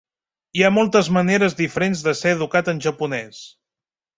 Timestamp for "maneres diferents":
1.17-2.03